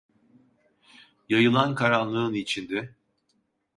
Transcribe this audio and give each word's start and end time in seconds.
Yayılan 1.29 1.75
karanlığın 1.75 2.33
içinde 2.33 2.95